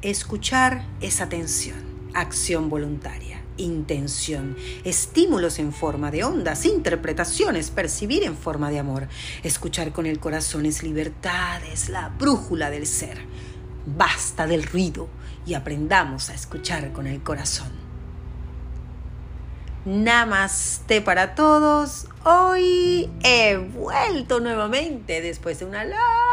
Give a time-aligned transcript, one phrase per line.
[0.00, 1.82] Escuchar es atención,
[2.14, 9.08] acción voluntaria, intención, estímulos en forma de ondas, interpretaciones, percibir en forma de amor.
[9.42, 13.18] Escuchar con el corazón es libertad, es la brújula del ser.
[13.86, 15.08] Basta del ruido
[15.44, 17.72] y aprendamos a escuchar con el corazón.
[19.84, 22.06] Namaste para todos.
[22.24, 26.27] Hoy he vuelto nuevamente después de una larga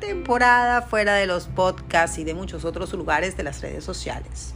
[0.00, 4.54] temporada fuera de los podcasts y de muchos otros lugares de las redes sociales.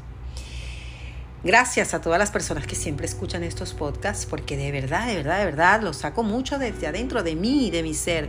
[1.45, 5.39] Gracias a todas las personas que siempre escuchan estos podcasts porque de verdad, de verdad,
[5.39, 8.29] de verdad los saco mucho desde adentro de mí y de mi ser,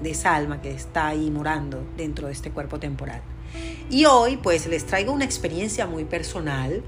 [0.00, 3.22] de esa alma que está ahí morando dentro de este cuerpo temporal.
[3.88, 6.82] Y hoy pues les traigo una experiencia muy personal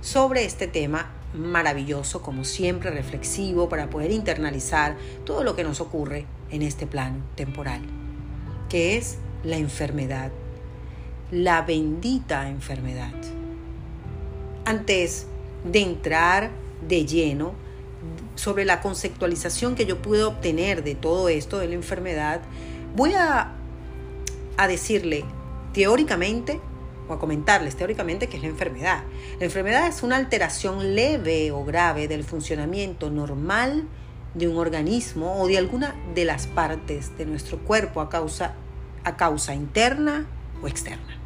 [0.00, 6.26] sobre este tema maravilloso, como siempre, reflexivo, para poder internalizar todo lo que nos ocurre
[6.50, 7.82] en este plano temporal,
[8.70, 10.30] que es la enfermedad,
[11.30, 13.12] la bendita enfermedad.
[14.64, 15.26] Antes
[15.64, 16.50] de entrar
[16.88, 17.52] de lleno
[18.36, 22.40] sobre la conceptualización que yo pude obtener de todo esto de la enfermedad,
[22.96, 23.52] voy a,
[24.56, 25.24] a decirle
[25.74, 26.60] teóricamente
[27.08, 29.02] o a comentarles teóricamente qué es la enfermedad.
[29.38, 33.88] La enfermedad es una alteración leve o grave del funcionamiento normal
[34.34, 38.54] de un organismo o de alguna de las partes de nuestro cuerpo a causa,
[39.04, 40.26] a causa interna
[40.62, 41.18] o externa.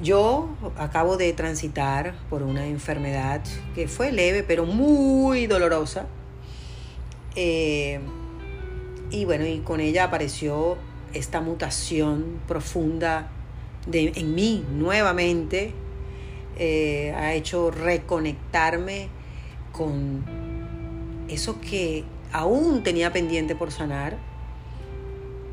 [0.00, 0.48] Yo
[0.78, 3.42] acabo de transitar por una enfermedad
[3.74, 6.06] que fue leve pero muy dolorosa.
[7.36, 8.00] Eh,
[9.10, 10.76] y bueno, y con ella apareció
[11.12, 13.30] esta mutación profunda
[13.86, 15.72] de, en mí nuevamente.
[16.58, 19.08] Eh, ha hecho reconectarme
[19.72, 20.24] con
[21.28, 24.18] eso que aún tenía pendiente por sanar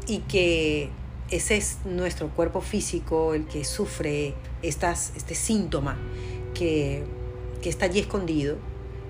[0.07, 0.89] y que
[1.29, 5.97] ese es nuestro cuerpo físico el que sufre estas, este síntoma
[6.53, 7.03] que,
[7.61, 8.57] que está allí escondido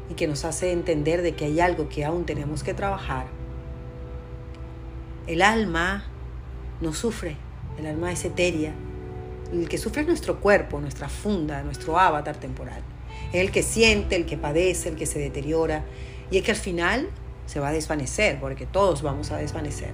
[0.09, 3.28] y que nos hace entender de que hay algo que aún tenemos que trabajar.
[5.28, 6.05] El alma
[6.81, 7.38] no sufre,
[7.78, 8.73] el alma es etérea.
[9.53, 12.84] El que sufre es nuestro cuerpo, nuestra funda, nuestro avatar temporal.
[13.34, 15.86] Es el que siente, el que padece, el que se deteriora
[16.31, 17.09] y es que al final
[17.46, 19.92] se va a desvanecer, porque todos vamos a desvanecer.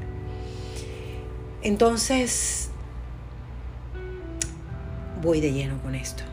[1.62, 2.70] Entonces,
[5.22, 6.24] voy de lleno con esto.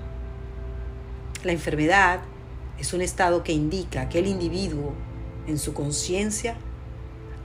[1.44, 2.20] La enfermedad
[2.78, 4.94] es un estado que indica que el individuo,
[5.46, 6.56] en su conciencia,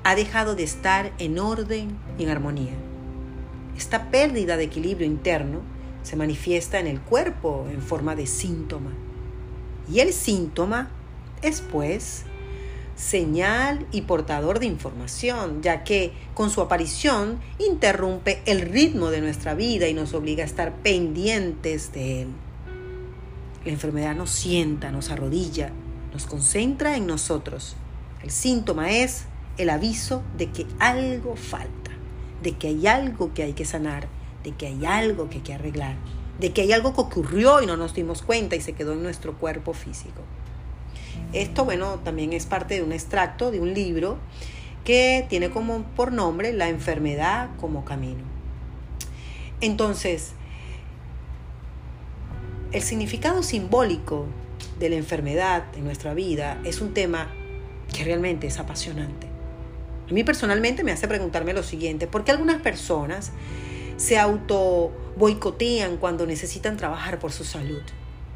[0.04, 2.74] ha dejado de estar en orden y en armonía.
[3.78, 5.62] Esta pérdida de equilibrio interno
[6.02, 8.92] se manifiesta en el cuerpo en forma de síntoma.
[9.92, 10.90] Y el síntoma
[11.42, 12.24] es, pues,
[12.96, 19.54] señal y portador de información, ya que con su aparición interrumpe el ritmo de nuestra
[19.54, 22.28] vida y nos obliga a estar pendientes de él.
[23.64, 25.72] La enfermedad nos sienta, nos arrodilla,
[26.12, 27.76] nos concentra en nosotros.
[28.24, 29.26] El síntoma es
[29.58, 31.92] el aviso de que algo falta,
[32.42, 34.08] de que hay algo que hay que sanar,
[34.44, 35.96] de que hay algo que hay que arreglar,
[36.40, 39.04] de que hay algo que ocurrió y no nos dimos cuenta y se quedó en
[39.04, 40.22] nuestro cuerpo físico.
[41.34, 44.18] Esto, bueno, también es parte de un extracto de un libro
[44.84, 48.24] que tiene como por nombre La enfermedad como camino.
[49.60, 50.34] Entonces,
[52.72, 54.28] el significado simbólico
[54.80, 57.28] de la enfermedad en nuestra vida es un tema
[57.94, 59.28] que realmente es apasionante.
[60.10, 63.32] A mí personalmente me hace preguntarme lo siguiente, ¿por qué algunas personas
[63.98, 67.82] se auto boicotean cuando necesitan trabajar por su salud?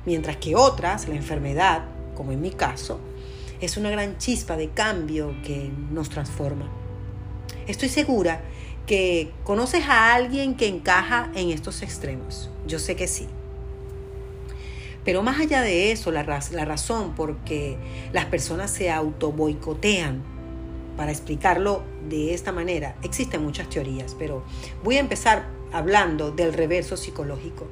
[0.05, 1.85] Mientras que otras, la enfermedad,
[2.15, 2.99] como en mi caso,
[3.61, 6.69] es una gran chispa de cambio que nos transforma.
[7.67, 8.41] Estoy segura
[8.87, 12.49] que conoces a alguien que encaja en estos extremos.
[12.65, 13.27] Yo sé que sí.
[15.05, 17.77] Pero más allá de eso, la, la razón por que
[18.13, 20.23] las personas se auto boicotean,
[20.97, 24.43] para explicarlo de esta manera, existen muchas teorías, pero
[24.83, 27.67] voy a empezar hablando del reverso psicológico.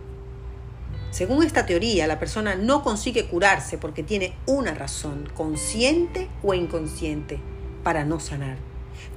[1.12, 7.40] Según esta teoría, la persona no consigue curarse porque tiene una razón, consciente o inconsciente,
[7.84, 8.58] para no sanar,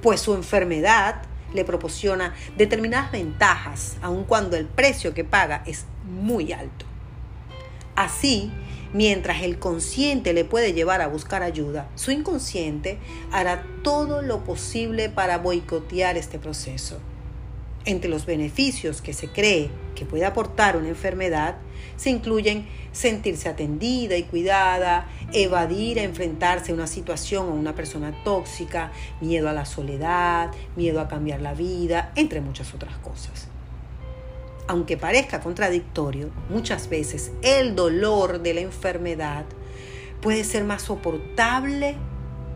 [0.01, 6.51] pues su enfermedad le proporciona determinadas ventajas, aun cuando el precio que paga es muy
[6.51, 6.85] alto.
[7.95, 8.51] Así,
[8.91, 12.97] mientras el consciente le puede llevar a buscar ayuda, su inconsciente
[13.31, 16.99] hará todo lo posible para boicotear este proceso.
[17.85, 21.57] Entre los beneficios que se cree que puede aportar una enfermedad
[21.97, 28.23] se incluyen sentirse atendida y cuidada, evadir a enfrentarse a una situación o una persona
[28.23, 33.49] tóxica, miedo a la soledad, miedo a cambiar la vida, entre muchas otras cosas.
[34.65, 39.43] aunque parezca contradictorio, muchas veces el dolor de la enfermedad
[40.21, 41.97] puede ser más soportable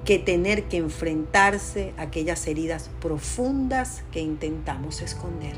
[0.07, 5.57] que tener que enfrentarse a aquellas heridas profundas que intentamos esconder.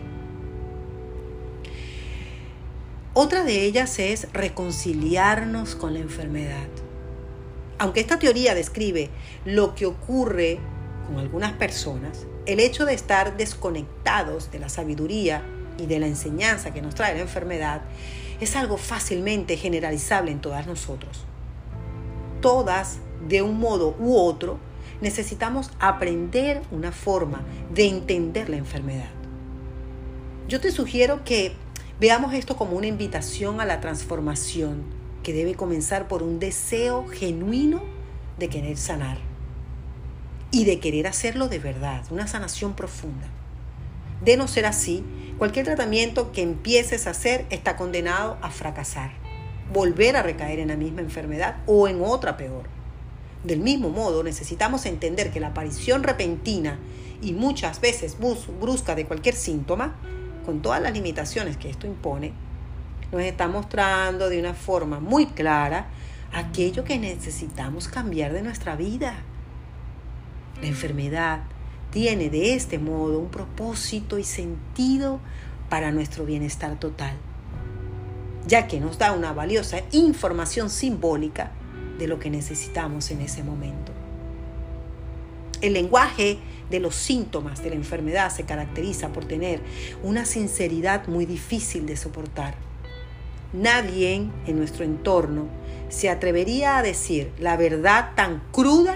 [3.14, 6.68] Otra de ellas es reconciliarnos con la enfermedad.
[7.78, 9.12] Aunque esta teoría describe
[9.46, 10.58] lo que ocurre
[11.06, 15.44] con algunas personas, el hecho de estar desconectados de la sabiduría
[15.78, 17.84] y de la enseñanza que nos trae la enfermedad
[18.42, 21.24] es algo fácilmente generalizable en todas nosotros.
[22.42, 24.60] Todas, de un modo u otro,
[25.02, 27.44] necesitamos aprender una forma
[27.74, 29.10] de entender la enfermedad.
[30.48, 31.54] Yo te sugiero que
[32.00, 34.84] veamos esto como una invitación a la transformación
[35.24, 37.82] que debe comenzar por un deseo genuino
[38.38, 39.18] de querer sanar
[40.52, 43.28] y de querer hacerlo de verdad, una sanación profunda.
[44.24, 45.04] De no ser así,
[45.38, 49.12] cualquier tratamiento que empieces a hacer está condenado a fracasar,
[49.72, 52.79] volver a recaer en la misma enfermedad o en otra peor.
[53.44, 56.78] Del mismo modo, necesitamos entender que la aparición repentina
[57.22, 58.18] y muchas veces
[58.60, 59.96] brusca de cualquier síntoma,
[60.46, 62.34] con todas las limitaciones que esto impone,
[63.12, 65.88] nos está mostrando de una forma muy clara
[66.34, 69.16] aquello que necesitamos cambiar de nuestra vida.
[70.62, 71.42] La enfermedad,
[71.92, 75.20] tiene de este modo un propósito y sentido
[75.70, 77.16] para nuestro bienestar total,
[78.46, 81.52] ya que nos da una valiosa información simbólica
[82.00, 83.92] de lo que necesitamos en ese momento.
[85.62, 89.62] El lenguaje de los síntomas de la enfermedad se caracteriza por tener
[90.02, 92.56] una sinceridad muy difícil de soportar.
[93.54, 95.48] Nadie en nuestro entorno
[95.90, 98.96] se atrevería a decir la verdad tan cruda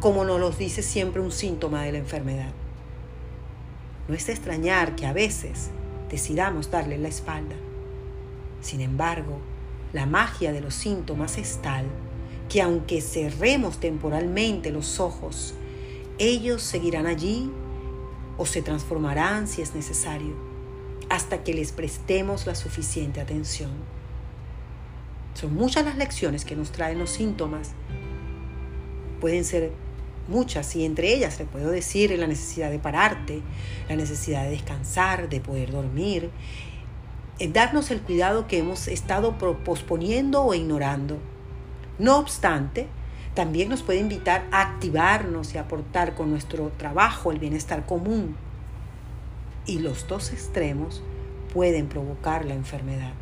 [0.00, 2.52] como nos lo dice siempre un síntoma de la enfermedad.
[4.08, 5.70] No es de extrañar que a veces
[6.10, 7.54] decidamos darle la espalda.
[8.62, 9.38] Sin embargo,
[9.92, 11.86] la magia de los síntomas es tal
[12.48, 15.54] que aunque cerremos temporalmente los ojos,
[16.18, 17.50] ellos seguirán allí
[18.36, 20.34] o se transformarán si es necesario,
[21.08, 23.70] hasta que les prestemos la suficiente atención.
[25.34, 27.70] Son muchas las lecciones que nos traen los síntomas.
[29.20, 29.70] Pueden ser
[30.26, 33.42] muchas, y entre ellas le puedo decir la necesidad de pararte,
[33.88, 36.30] la necesidad de descansar, de poder dormir,
[37.48, 41.18] darnos el cuidado que hemos estado posponiendo o ignorando.
[41.98, 42.88] No obstante,
[43.34, 48.36] también nos puede invitar a activarnos y aportar con nuestro trabajo el bienestar común.
[49.66, 51.02] Y los dos extremos
[51.52, 53.12] pueden provocar la enfermedad.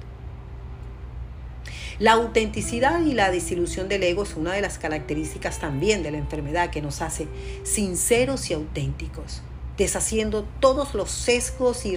[1.98, 6.18] La autenticidad y la desilusión del ego es una de las características también de la
[6.18, 7.26] enfermedad que nos hace
[7.64, 9.42] sinceros y auténticos,
[9.76, 11.96] deshaciendo todos los sesgos y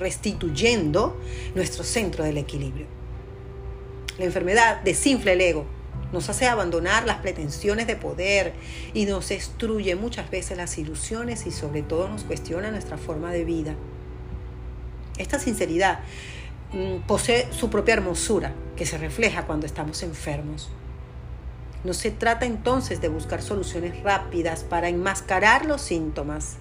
[0.00, 1.16] restituyendo
[1.54, 2.86] nuestro centro del equilibrio.
[4.18, 5.66] La enfermedad desinfla el ego,
[6.12, 8.54] nos hace abandonar las pretensiones de poder
[8.94, 13.44] y nos destruye muchas veces las ilusiones y sobre todo nos cuestiona nuestra forma de
[13.44, 13.76] vida.
[15.16, 16.00] Esta sinceridad
[16.72, 20.68] Mm, posee su propia hermosura que se refleja cuando estamos enfermos.
[21.82, 26.58] No se trata entonces de buscar soluciones rápidas para enmascarar los síntomas,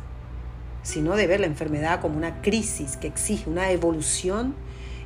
[0.84, 4.56] sino de ver la enfermedad como una crisis que exige una evolución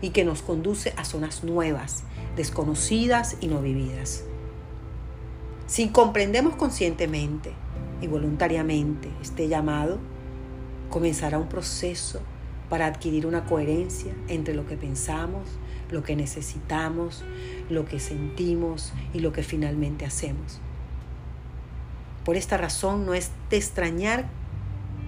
[0.01, 2.03] y que nos conduce a zonas nuevas,
[2.36, 4.24] desconocidas y no vividas.
[5.65, 7.53] Si comprendemos conscientemente
[8.01, 9.98] y voluntariamente este llamado,
[10.89, 12.22] comenzará un proceso
[12.70, 15.48] para adquirir una coherencia entre lo que pensamos,
[15.89, 17.24] lo que necesitamos,
[17.70, 20.60] lo que sentimos y lo que finalmente hacemos.
[22.25, 24.25] Por esta razón no es de extrañar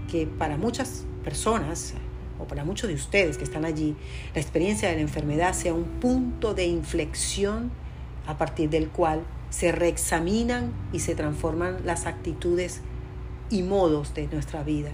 [0.09, 1.93] que para muchas personas
[2.39, 3.95] o para muchos de ustedes que están allí,
[4.33, 7.71] la experiencia de la enfermedad sea un punto de inflexión
[8.27, 12.81] a partir del cual se reexaminan y se transforman las actitudes
[13.49, 14.91] y modos de nuestra vida.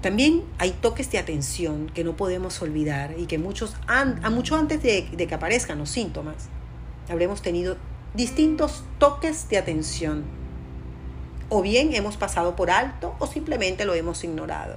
[0.00, 4.80] También hay toques de atención que no podemos olvidar y que muchos, a mucho antes
[4.80, 6.48] de, que aparezcan los síntomas,
[7.08, 7.76] habremos tenido
[8.14, 10.37] distintos toques de atención.
[11.50, 14.76] O bien hemos pasado por alto o simplemente lo hemos ignorado.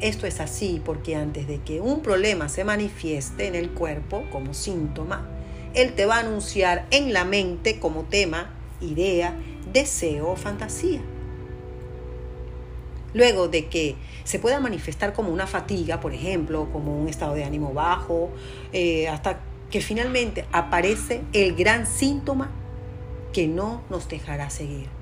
[0.00, 4.54] Esto es así porque antes de que un problema se manifieste en el cuerpo como
[4.54, 5.28] síntoma,
[5.74, 9.36] él te va a anunciar en la mente como tema, idea,
[9.72, 11.00] deseo o fantasía.
[13.14, 17.44] Luego de que se pueda manifestar como una fatiga, por ejemplo, como un estado de
[17.44, 18.30] ánimo bajo,
[18.72, 22.50] eh, hasta que finalmente aparece el gran síntoma
[23.32, 25.01] que no nos dejará seguir.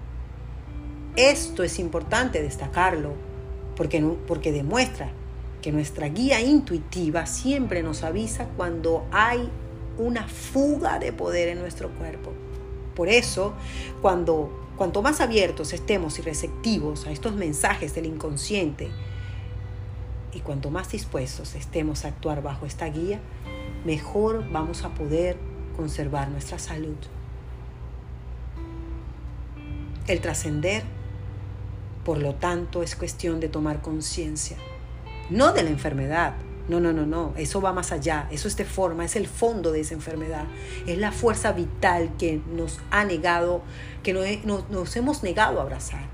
[1.17, 3.13] Esto es importante destacarlo,
[3.77, 5.13] porque, porque demuestra
[5.61, 9.51] que nuestra guía intuitiva siempre nos avisa cuando hay
[9.99, 12.33] una fuga de poder en nuestro cuerpo.
[12.95, 13.55] Por eso,
[14.01, 18.91] cuando cuanto más abiertos estemos y receptivos a estos mensajes del inconsciente,
[20.33, 23.21] y cuanto más dispuestos estemos a actuar bajo esta guía,
[23.85, 25.37] mejor vamos a poder
[25.77, 26.97] conservar nuestra salud.
[30.07, 30.85] El trascender,
[32.05, 34.57] por lo tanto, es cuestión de tomar conciencia,
[35.29, 36.35] no de la enfermedad.
[36.69, 39.73] No, no, no, no, eso va más allá, eso es de forma, es el fondo
[39.73, 40.45] de esa enfermedad,
[40.87, 43.63] es la fuerza vital que nos ha negado,
[44.05, 46.05] que nos, nos hemos negado a abrazar.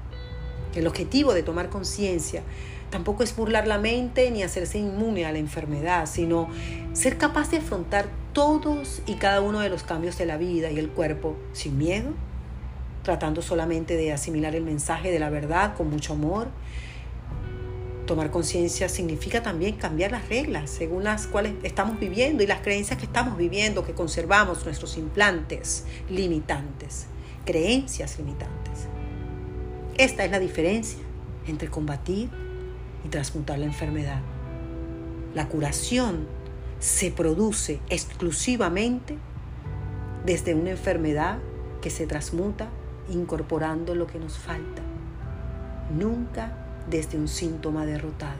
[0.75, 2.43] El objetivo de tomar conciencia
[2.91, 6.49] tampoco es burlar la mente ni hacerse inmune a la enfermedad, sino
[6.93, 10.79] ser capaz de afrontar todos y cada uno de los cambios de la vida y
[10.79, 12.11] el cuerpo sin miedo,
[13.07, 16.49] tratando solamente de asimilar el mensaje de la verdad con mucho amor.
[18.05, 22.99] Tomar conciencia significa también cambiar las reglas según las cuales estamos viviendo y las creencias
[22.99, 27.07] que estamos viviendo, que conservamos nuestros implantes limitantes,
[27.45, 28.89] creencias limitantes.
[29.97, 30.99] Esta es la diferencia
[31.47, 32.29] entre combatir
[33.05, 34.21] y transmutar la enfermedad.
[35.33, 36.27] La curación
[36.81, 39.17] se produce exclusivamente
[40.25, 41.39] desde una enfermedad
[41.81, 42.69] que se transmuta
[43.09, 44.83] incorporando lo que nos falta,
[45.97, 46.57] nunca
[46.89, 48.39] desde un síntoma derrotado.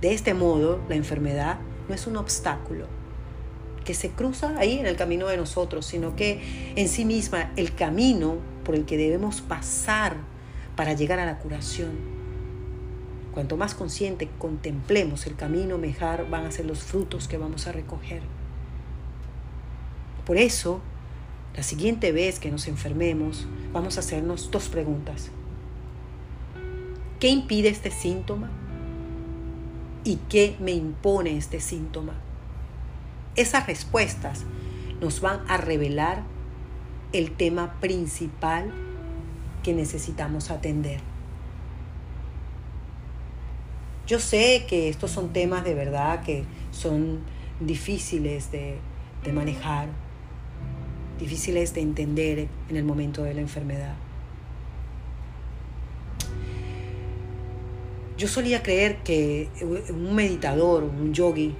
[0.00, 2.86] De este modo, la enfermedad no es un obstáculo
[3.84, 7.74] que se cruza ahí en el camino de nosotros, sino que en sí misma el
[7.74, 10.16] camino por el que debemos pasar
[10.74, 12.14] para llegar a la curación
[13.34, 17.72] Cuanto más consciente contemplemos el camino, mejor van a ser los frutos que vamos a
[17.72, 18.22] recoger.
[20.24, 20.80] Por eso,
[21.56, 25.30] la siguiente vez que nos enfermemos, vamos a hacernos dos preguntas.
[27.20, 28.50] ¿Qué impide este síntoma?
[30.04, 32.14] ¿Y qué me impone este síntoma?
[33.36, 34.44] Esas respuestas
[35.00, 36.22] nos van a revelar
[37.12, 38.72] el tema principal
[39.62, 41.00] que necesitamos atender.
[44.06, 47.20] Yo sé que estos son temas de verdad que son
[47.60, 48.78] difíciles de,
[49.32, 49.88] manejar,
[51.18, 53.94] difíciles de entender en el momento de la enfermedad.
[58.16, 59.48] Yo solía creer que
[59.90, 61.54] un meditador, un yogi,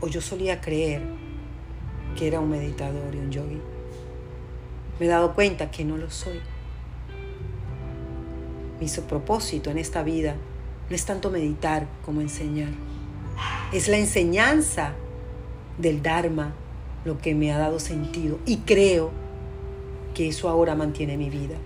[0.00, 1.02] o yo solía creer
[2.16, 3.60] que era un meditador y un yogi.
[4.98, 6.40] Me he dado cuenta que no lo soy.
[8.80, 10.36] Mi propósito en esta vida
[10.88, 12.70] no es tanto meditar como enseñar.
[13.72, 14.94] Es la enseñanza
[15.78, 16.54] del Dharma
[17.04, 19.10] lo que me ha dado sentido y creo
[20.14, 21.56] que eso ahora mantiene mi vida.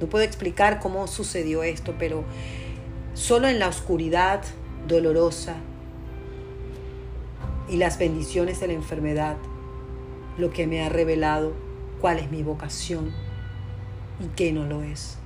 [0.00, 2.24] No puedo explicar cómo sucedió esto, pero
[3.14, 4.42] solo en la oscuridad
[4.88, 5.56] dolorosa
[7.68, 9.36] y las bendiciones de la enfermedad,
[10.38, 11.52] lo que me ha revelado
[12.00, 13.12] cuál es mi vocación
[14.20, 15.20] y qué no lo es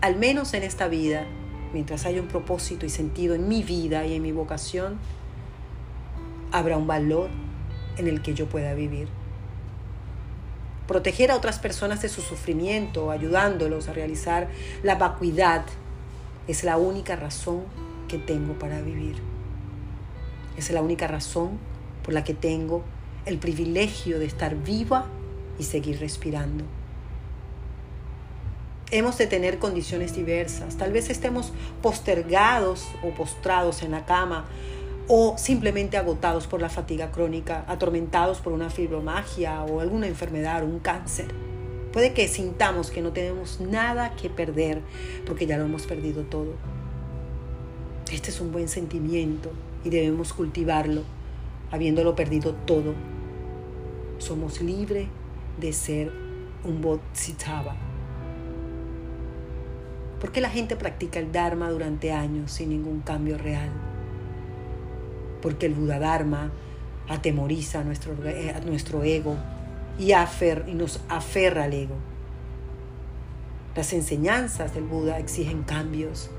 [0.00, 1.26] al menos en esta vida,
[1.72, 4.98] mientras haya un propósito y sentido en mi vida y en mi vocación,
[6.52, 7.30] habrá un valor
[7.96, 9.08] en el que yo pueda vivir.
[10.86, 14.48] Proteger a otras personas de su sufrimiento, ayudándolos a realizar
[14.82, 15.64] la vacuidad,
[16.48, 17.62] es la única razón
[18.08, 19.16] que tengo para vivir.
[20.56, 21.58] Es la única razón
[22.02, 22.82] por la que tengo
[23.24, 25.06] el privilegio de estar viva
[25.58, 26.64] y seguir respirando
[28.90, 30.76] hemos de tener condiciones diversas.
[30.76, 31.52] Tal vez estemos
[31.82, 34.46] postergados o postrados en la cama
[35.12, 40.66] o simplemente agotados por la fatiga crónica, atormentados por una fibromagia o alguna enfermedad o
[40.66, 41.26] un cáncer.
[41.92, 44.82] Puede que sintamos que no tenemos nada que perder
[45.26, 46.54] porque ya lo hemos perdido todo.
[48.12, 49.50] Este es un buen sentimiento
[49.84, 51.02] y debemos cultivarlo
[51.72, 52.94] habiéndolo perdido todo.
[54.18, 55.08] Somos libres
[55.60, 56.12] de ser
[56.62, 57.74] un bodhisattva
[60.20, 63.89] ¿Por qué la gente practica el Dharma durante años sin ningún cambio real?
[65.42, 66.50] Porque el Buda Dharma
[67.08, 69.36] atemoriza a nuestro, eh, nuestro ego
[69.98, 71.96] y, y nos aferra al ego.
[73.76, 76.30] Las enseñanzas del Buda exigen cambios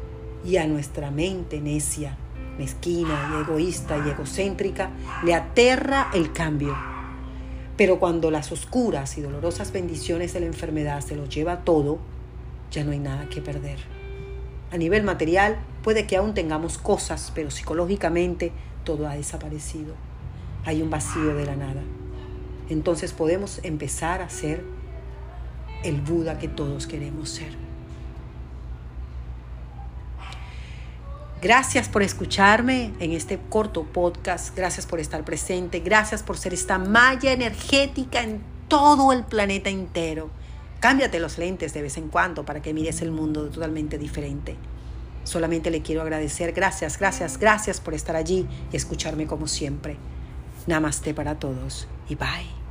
[0.44, 2.18] y a nuestra mente necia,
[2.58, 4.92] mezquina y egoísta y egocéntrica
[5.24, 6.76] le aterra el cambio.
[7.78, 12.00] Pero cuando las oscuras y dolorosas bendiciones de la enfermedad se lo lleva todo,
[12.72, 13.80] ya no hay nada que perder.
[14.72, 18.52] A nivel material puede que aún tengamos cosas, pero psicológicamente
[18.84, 19.96] todo ha desaparecido.
[20.66, 21.82] Hay un vacío de la nada.
[22.70, 24.64] Entonces podemos empezar a ser
[25.84, 27.56] el Buda que todos queremos ser.
[31.42, 36.78] Gracias por escucharme en este corto podcast, gracias por estar presente, gracias por ser esta
[36.78, 40.30] malla energética en todo el planeta entero.
[40.80, 44.56] Cámbiate los lentes de vez en cuando para que mires el mundo totalmente diferente.
[45.24, 46.52] Solamente le quiero agradecer.
[46.54, 49.98] Gracias, gracias, gracias por estar allí y escucharme como siempre.
[50.68, 52.62] Namaste para todos y bye.